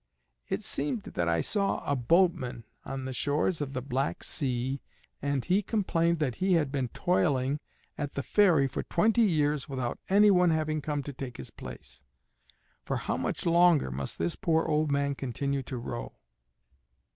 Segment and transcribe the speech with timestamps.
[0.49, 4.81] It seemed that I saw a boatman on the shores of the Black Sea,
[5.21, 7.59] and he complained that he had been toiling
[7.99, 12.01] at the ferry for twenty years without any one having come to take his place.
[12.83, 16.13] For how much longer must this poor old man continue to row?"